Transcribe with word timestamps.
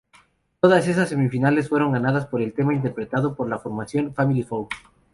Todas 0.61 0.87
estas 0.87 1.09
semifinales 1.09 1.69
fueron 1.69 1.91
ganadas 1.91 2.25
por 2.25 2.41
el 2.41 2.53
tema 2.53 2.73
interpretado 2.73 3.35
por 3.35 3.47
la 3.47 3.59
formación 3.59 4.15
"Family 4.15 4.41
Four". 4.41 4.65